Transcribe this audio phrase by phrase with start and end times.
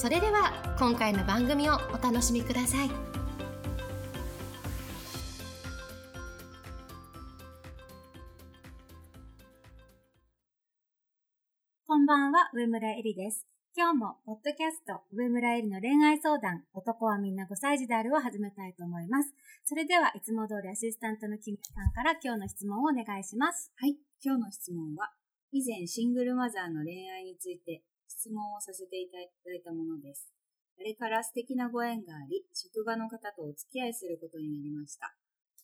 [0.00, 2.90] それでは今回の番組をお楽しみください
[11.86, 13.46] こんばんは、上村えりです。
[13.76, 19.34] 今日も、ポッドキャスト、上村えりの恋愛相談、男はみんな5歳児であるを始めたいと思います。
[19.64, 23.70] それでは、いつも通りアシスタントのキミさんから今日の質問をお願いします。
[23.76, 23.98] はい。
[24.24, 25.12] 今日の質問は、
[25.52, 30.34] 以前シングルマザーの恋愛について質問をさせていただいたものです。
[30.74, 35.14] あれから素敵なご縁があり、職場の方とお付き合いすることになりました。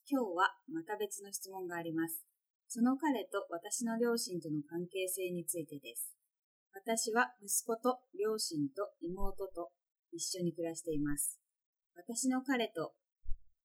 [0.06, 2.22] 今日はまた別の質問があります。
[2.68, 6.14] その彼と私の両親との関係性についてです。
[6.72, 9.72] 私は息子と両親と妹と
[10.12, 11.40] 一緒に暮らしています。
[11.96, 12.94] 私の彼と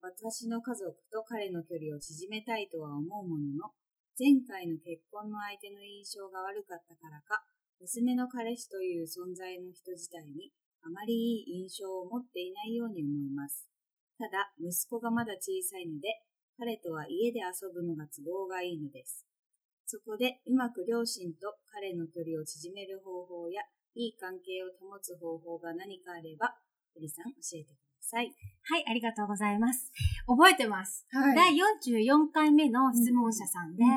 [0.02, 3.70] 私の家族と彼の距離を縮めたいとは思うものの、
[4.18, 7.46] 前回の結婚の相手の印象が悪かったからか、
[7.82, 10.54] 娘の彼氏という存在の人自体に
[10.86, 13.66] あまりいい印象を持っていないように思います。
[14.20, 16.22] ただ、息子がまだ小さいので、
[16.58, 19.26] 彼とは家で遊ぶのが都合がいいのです。
[19.86, 23.64] そこで、うまく両親と彼の距離を縮める方法や、
[23.96, 26.54] いい関係を保つ方法が何かあれば、
[26.96, 27.91] エリさん教えてください。
[28.64, 29.92] はい、ありがとうございます。
[30.28, 31.06] 覚えてます。
[31.12, 33.90] は第44回目の質問者さんで、うん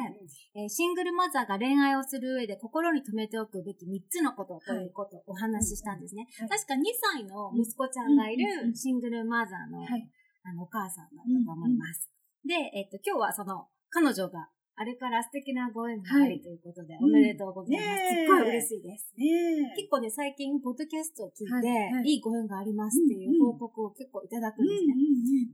[0.62, 6.26] えーシングルマザーが恋愛をする上で心に留めておくべき3つのことということをお話ししたんですね。
[6.38, 6.78] はい確か2
[7.14, 10.08] 歳の息子ちゃんがいうんうんうんるシングルマザーの,、はい。
[10.44, 12.10] あのお母さんだと思います。
[12.46, 17.86] で、えっと、今日はその彼女があれから素敵なご縁がありということで、うんおめでとうございます。
[17.86, 19.14] すっごい嬉しいです。
[19.16, 22.20] ね結構ね、最近、ポッドキャストを聞いて、はいはい。
[22.20, 24.94] ご縁がありますっていう報告を結構いただくんですね。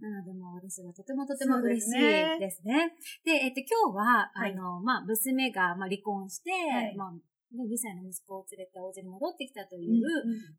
[0.01, 2.97] なので、もう私はとてもとても嬉しいですね。
[3.25, 4.53] でえっと、今日は、はい。
[4.53, 6.97] あの、まあ、娘が、まあ、離婚して、はい。
[6.97, 7.13] ま
[7.51, 10.03] あ、ね、2歳の息子を連れてお家に戻ってきたという、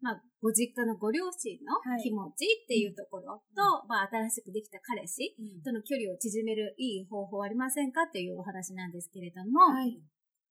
[0.02, 2.04] まあ、ご実家のご両親のはい。
[2.04, 10.00] 気持ちっていうところと、まあ、新しくできた彼氏との距離を縮めるいい方法はありませんかっていうお話なんですけれども、はい。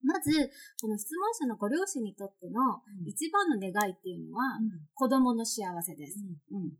[0.03, 0.49] まず、
[0.81, 4.57] この質問者のご両親にとっての一番の願いっていうのは、
[4.95, 6.17] 子供の幸せです。
[6.51, 6.73] うん。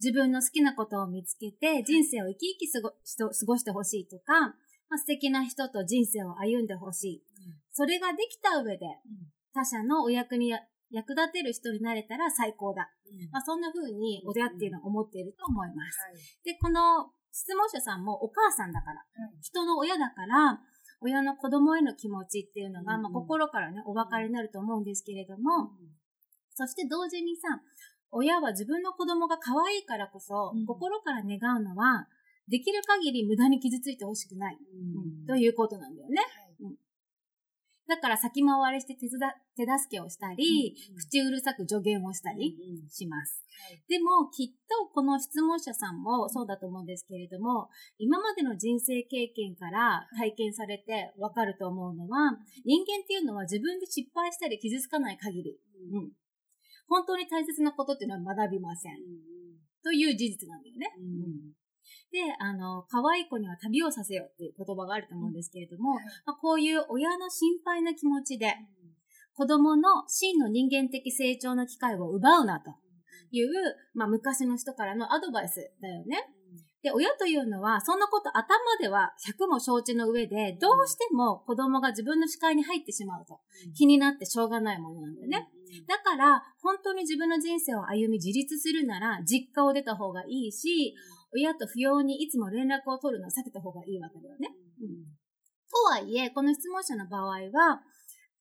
[0.00, 2.80] 自分の好きなことを見つけて、人生を生き生き過
[3.46, 4.54] ごしてほしいとか、
[4.88, 7.22] まあ、素敵な人と人生を歩んでほしい。
[7.72, 8.86] それができた上で、
[9.52, 12.88] 他者のお役にや役立てる人になれたら最高だ。
[13.32, 15.98] まあ、そんな風に親っていうのは思っていると思います。
[16.44, 19.02] で、この質問者さんもお母さんだから、
[19.42, 20.60] 人の親だから、
[21.00, 25.70] 親の子供への気持ちっていうのが、うんまあ、心からね、お分かりになると思うんですけれども、
[26.54, 27.60] そして同時にさ、
[28.12, 30.64] 親は自分の子供が可愛いからこそ、うん。
[30.66, 32.06] 心から願うのは、
[32.48, 35.26] できる限り無駄に傷ついてほしくない、うん。
[35.26, 36.20] ということなんだよね。
[37.86, 39.20] だから先回りして手伝
[39.56, 42.56] 手助けをしたり、口うるさく助言をしたり
[42.88, 43.44] します。
[43.88, 47.68] でも、きっとこの質問者さんもそうだと思うんですけれども、
[47.98, 52.32] 今までの人生経験から体験されてわかると思うのは、
[52.64, 55.58] 人間っていうのは自分で失敗したり傷つかない限り、
[55.92, 56.12] うん。
[56.88, 58.96] 本当に大切なことっていうのは学びません。
[59.82, 60.90] という事実なんだよね。
[62.12, 65.94] で、あの、可愛い子には旅をさせよっていう言葉があると思うんですけれども、
[66.26, 68.54] まあ、こういう親の心配な気持ちで、
[69.34, 72.70] 子供の真の人間的成長の機会を奪うなと
[73.30, 73.48] いう、
[73.94, 76.30] まあ、昔の人からのアドバイスだよね。
[76.84, 78.46] で、親というのは、そんなこと頭
[78.78, 83.40] では100も承知の上で、どうしても子供が自分の視界に入ってしまうと、
[83.74, 85.48] 気になってしょうがないものなんだよね。
[85.88, 90.94] だから、本当に自分の人生を歩み自立するなら、実家を出た方がいいし、
[91.34, 94.54] 親と不要にいつも連絡を取るのを避けた方がいいわけだよね。
[95.70, 97.82] とはいえ、この質問者の場合は、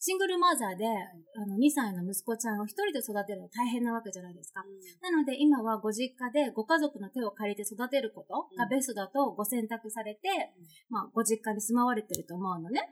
[0.05, 4.61] シングルマザーで、あの、2歳の息子ちゃんを一人で育てるの大変なわけじゃないですか。
[5.01, 10.51] なので、今はご実家でご家族の手を借りて育てることがベストだとご選択されて、
[10.89, 12.89] まあ、ご実家に住まわれてると思うのね。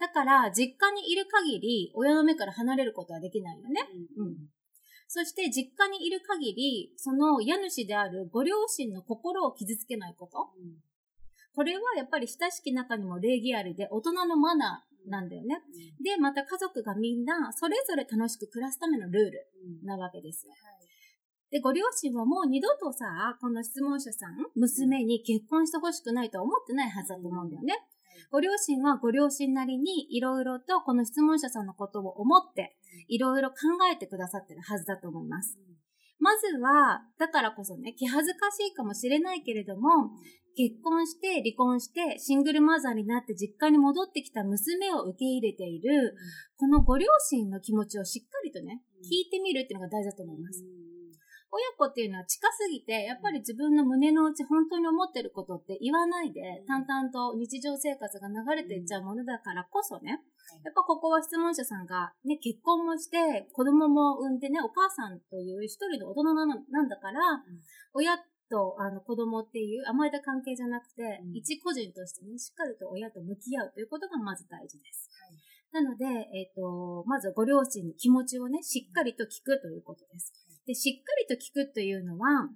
[0.00, 3.86] だから、実家にいる限り、親の目から離れることはできないよね。
[4.16, 4.36] うん。
[5.08, 10.50] そして、実家にいる限り、その家主であるご両親の心を傷つけないこと。
[11.54, 15.62] これはやっぱり親しき中にも礼儀ありで、大人のマナーなんだよね。
[16.02, 19.48] で、また家族がみんな、それぞれ楽しく暮らすためのルール
[19.84, 20.52] なわけですよ。
[21.50, 27.74] で、ご両親はもう二度とさ、この質問者さん、娘に結婚してほしくないとは思ってないはずだと思うんだよね。
[28.30, 32.76] ご両親はご両親なりにいろいろとこの質問者さんのことを思って、
[33.08, 33.56] いろいろ考
[33.92, 35.58] えてくださってるはずだと思います。
[36.18, 40.10] まずは、だからこそね、気恥ずかしいかもしれないけれども、
[40.56, 46.16] 結婚して離婚してシングルマザーになって実家に戻ってきた娘を受け入れている、
[46.56, 50.64] このご両親の気持ちをしっかりとね、聞いてみるっていうのが大事だと思います。
[51.50, 60.20] 親子っていうのは近すぎて、やっぱり自分の胸の内本当に思ってることって言わないで、淡々と日常生活が流れていっちゃうものだからこそね、
[60.64, 67.20] やっぱここは質問者さんがね、結婚もして、子供も産んでね、お母さんという一人の大人ななんだから、
[67.94, 68.18] 親
[68.48, 71.36] とあの子供っていう甘えた関係じゃなくて、うん。
[71.36, 75.10] 一個人としてね、しっかりと親と向き合うということがまず大事です。
[75.72, 80.32] なので、えっ、と、まずはご両親の気持ちをね、しっかりと聞くということです。
[80.66, 82.50] で、しっかりと聞くというのは、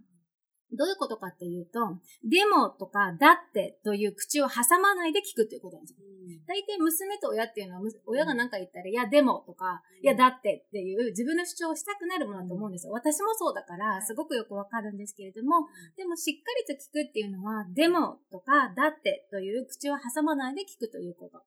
[0.72, 6.06] どういうことかっていうと、でもとか、だってという口を挟まないで聞くということなんですよ。
[6.46, 12.92] 大体娘と親っていうのは、む親が何か言ったら、いや、でもとか、いや、だってっていう自分の主張をしたくなるものだと思うんですよ。
[12.92, 15.66] 私もそうだから、すごくよくわかるんですけれども、
[15.96, 21.42] でもしっかりと聞くっていうのは、でもとか、だってという口を挟まないで聞くということ。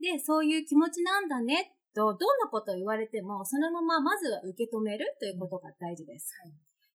[0.00, 6.32] で、そういう気持ちなんだねと、どんなことを言われても、そのまままずは受け止めるということが大事です。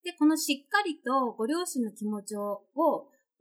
[0.04, 2.62] で、このしっかりとご両親の気持ちを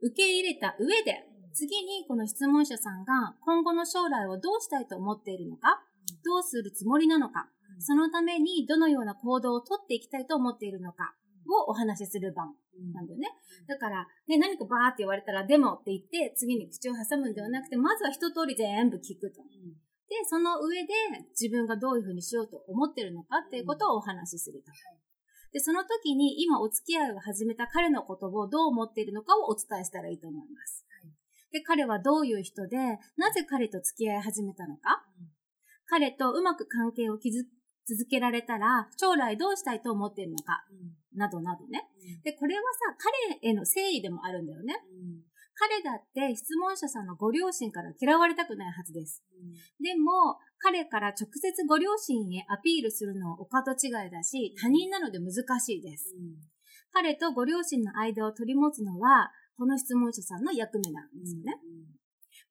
[0.01, 1.23] 受け入れた上で、
[1.53, 5.81] 次にこの質問者さんが今後の将来をどうしたいと思っているのか、
[6.23, 7.49] どうするつもりなのか、
[7.79, 11.15] そのためにどのような行動をとっていきたいと思っているのか
[11.47, 12.43] をお話しする場
[12.93, 13.27] なんだよね。
[13.67, 19.41] だから、ね、何かバーって言われたら、でもって言って、次に口を挟むんではなくて、まずは一通り全部聞くと。
[20.15, 20.93] で、その上で
[21.31, 24.71] 自分がどういうふうにしようと思ってるのかっていうことをお話しすると。
[25.51, 30.85] で、その時に今お付き合いを始めた彼のことをどう思っているのかをお伝えしたらいいと思います。
[31.51, 32.77] で、彼はどういう人で、
[33.17, 35.03] なぜ彼と付き合い始めたのか、
[35.87, 37.45] 彼とうまく関係を築
[37.87, 40.65] 続けられたら、将来どうしたいと思っているのか、
[41.13, 41.87] などなどね。
[42.23, 42.97] で、これはさ、
[43.41, 44.75] 彼への誠意でもあるんだよね。
[45.55, 49.23] 彼だって質問者さんのご両親から嫌われたくないはずです。
[49.81, 56.13] でも、彼から直接ご両親へアピールするのはお門違いだし、他人なので難しいです。
[56.91, 61.59] 彼とご両親の間を取り持つのは、この質問者さんの役目なんですよね。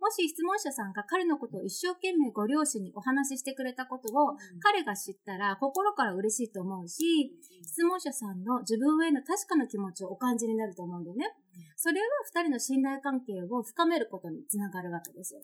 [0.00, 11.34] もし質問者さんが彼のことを一生懸命ご両親にお話ししてくれたことを、彼が知ったら心から嬉しいと思うし、質問者さんの自分への確かな気持ちをお感じになると思うんだよね。
[11.76, 15.40] それは二人の信頼関係を深めることにつながるわけですよ。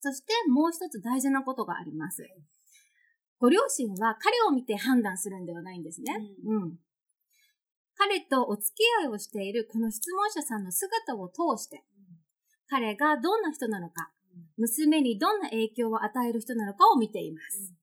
[0.00, 2.26] そしてもう一つ大事なことがあります。
[3.38, 6.14] ご両親は彼を見て判断するんではないんですね。
[6.46, 6.78] うん。
[7.96, 11.84] 彼とお付き合いをしているこの質問者さんの姿を通して、
[12.68, 14.10] 彼がどんな人なのか、
[14.56, 17.74] 娘にどんな影響を与える人なのかを見ています。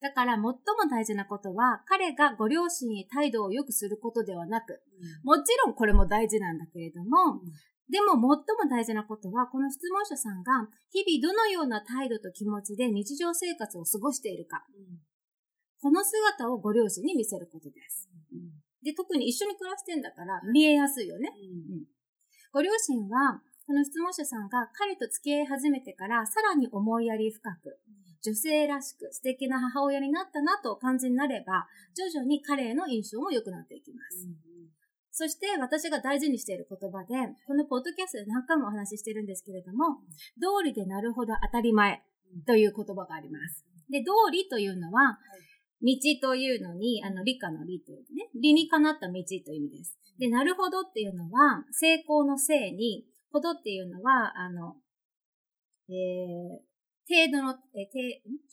[0.00, 0.54] だから最も
[0.90, 4.82] 大事なことは、彼がご両親へ態度を良くすることではなく、
[5.24, 7.40] もちろんこれも大事なんだけれども、
[7.88, 14.64] でも最も大事なことは、この質問者さんが日々どのような態度と気持ちで日常生活を過ごしているか、
[15.80, 18.08] この姿をご両親に見せることです。
[18.82, 21.32] で、特に一緒に暮らしてんだから見えやすいよね。
[22.52, 27.78] ご両親は、この質問者さんが彼と付き合い始めてからさらに思いやり深く、
[28.26, 34.26] 女性らしく素敵な母親になったなとお感じになれば、徐々に彼への印象も良くなっていきます。
[35.12, 37.14] そして私が大事にしている言葉で、
[37.46, 40.00] このポッドキャストで何回もお話ししてるんですけれども、
[40.40, 42.02] 道理でなるほど当たり前
[42.46, 43.64] という言葉があります。
[43.88, 45.18] で、道理というのは、
[45.80, 49.96] 道というのに、あの、理科の理というね、理にかなった道という意味です。
[50.18, 54.76] で、なるほどっていうのは、成功のせいに、ほどっていうのは、あの、
[55.88, 56.75] えー、
[57.06, 58.46] 程度の、えー、程、ん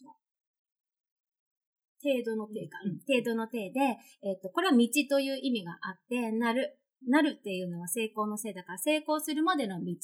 [2.04, 3.00] 程度の程か、うん。
[3.08, 3.80] 程度の程で、
[4.22, 9.96] えっ、と、これは道という意味があって、なる、なるっていうのは成功のせいだから、成功するまでの道。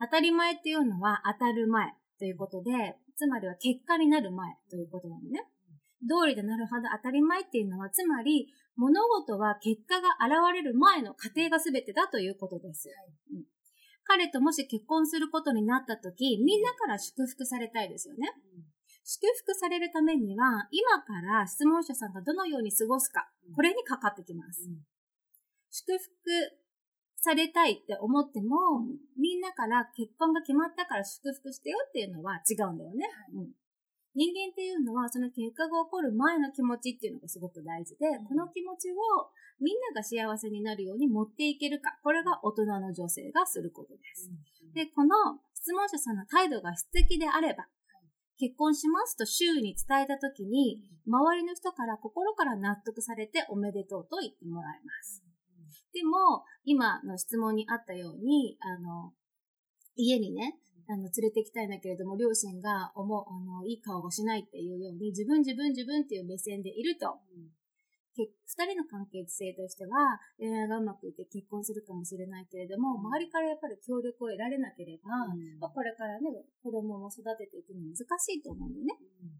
[0.00, 5.44] 当たり前っていうのは当たる前ということで、つまりは結果になる前ということなのね。
[6.02, 12.90] 通りでなるほど当たり前っていうのは、つまり、物事は結果が現れる前の過程が全てだということです。
[13.32, 13.55] うん
[14.06, 18.32] 彼ともし結婚することになった時、みんなから祝福されたいですよね。
[19.04, 24.68] 祝福されるためには、今から質問者さんがどのように過ごすか、これにかかってきます。
[25.70, 26.10] 祝福
[27.16, 28.82] されたいって思っても、
[29.18, 33.06] みんなから結婚が決まったから祝福してよっていうのは違うんだよね。
[33.34, 33.50] うん
[34.16, 38.96] 人間っていうのは、その結果が起こる前の気持ちっていうのがすごく大事で、この気持ちを
[39.60, 44.30] みんなが幸せになるように持っていけるか、これが大人の女性がすることです。
[44.74, 45.14] で、この
[45.54, 47.66] 質問者さんの態度が素敵であれば、
[48.38, 55.24] 結婚しますと周囲に伝えたときに、周りの人から心から納得されておめでとうと言ってもらいます。
[55.92, 59.12] でも、今の質問にあったように、あの、
[59.96, 60.58] 家にね、
[60.88, 67.18] あの、連れて行きたいんだけれども、両親が思う、あの、いい顔をしないっていうように、自分自分自分っていう目線でいると、
[68.24, 78.94] 二、人の関係性としては、恋愛がうまくいって結婚するかもしれないけれども、周りからやっぱり協力を得られなければ、うん、まあ、これからね、子供も育てていくの難しいと思うんだよね。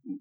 [0.07, 0.19] うん、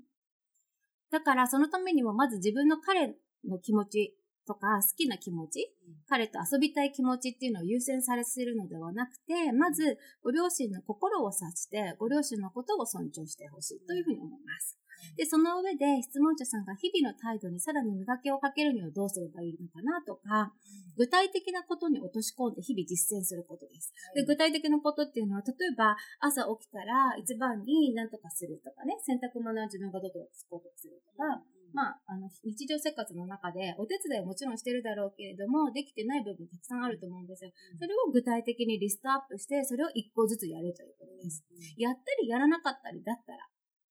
[1.11, 14.77] だから、そのためにも、まず自分の彼の気持ちとか好きな気持ち、うん、彼と遊びたい気持ちっていうのを優先されするのではなくて、まずご両親の心を察して、ご両親のことを尊重してほしいというふうに思います。
[15.15, 20.53] で、その上で質問者さんが日々の態度にさらに磨きをかけるにはどうすればいいのかなとか、
[20.97, 23.93] 具体的なことに落とし込んで日々実践することです。
[24.15, 31.43] で具体的なことっていうのは、例えば朝起きたら一番に何とかするとかね、洗濯物は自分がどこでつこうとするとか、
[31.75, 37.51] まあ、あの、日常生活の中でお手伝いはもちろんしてるだろうけれども、できてない部分たくさんあると思うんですよ。
[37.77, 41.43] それを具体的にリストアップして、それを一個ずつやるということです。
[41.75, 43.39] やったりやらなかったりだったら、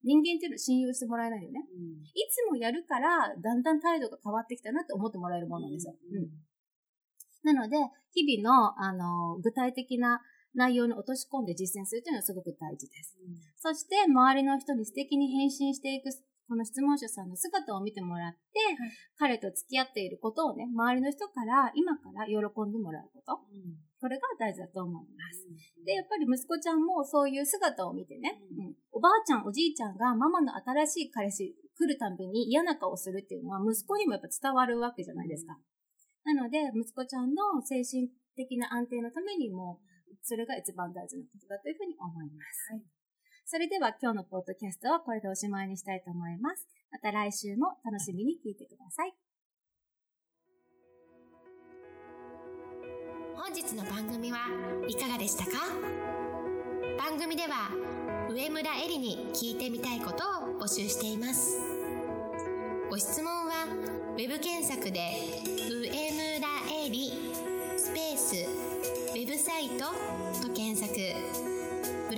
[0.04, 1.60] 人間っていうのは信用してもらえないよね。
[2.14, 5.94] いつもやるから、だんだん態度が変わってきたなって思ってもらえるものなんですよ。
[6.12, 6.28] うん
[7.44, 7.76] なので、
[8.14, 10.22] 日々の、あの、具体的な
[10.54, 13.18] 内容に落とし込んで実践するというのはすごく大事です。
[13.20, 16.10] うん、そして、周りの人に素敵に返信していく
[16.46, 18.76] この質問者さんの姿を見てもらって、はい、
[19.16, 23.40] 彼と付き合っていることをね、周りの人から今から喜んでもらうこと。
[23.48, 35.56] うん、これが大事だと思います、うん、で、やっぱり息子ちゃんもそういう姿を見てね、うん、おばあちゃん、おじいちゃんがママの新しい彼氏来るたびに嫌な顔するっていうのは息子にもやっぱ伝わるわけじゃないですか。
[36.24, 39.80] なので、息子ちゃんの精神的な安定のためにも、
[40.22, 42.72] それが一番大事なことだというふうに思います。
[42.72, 43.03] はい
[43.46, 46.66] それでは今日のポッドキャストはこれでおしまいにしたいと思います。
[46.90, 49.12] また来週も楽しみに聞いてください。
[53.36, 54.38] 本日の番組は
[54.88, 55.50] いかがでしたか？
[56.96, 57.68] 番組では
[58.30, 61.58] 上村えりに聞いてみたいことを募集しています。
[62.88, 63.66] ご質問は
[64.16, 65.00] web 検索で
[65.70, 66.48] 上村
[66.86, 67.12] えり
[67.76, 68.36] スペース
[69.12, 69.84] ウェブサイト
[70.48, 70.93] と検索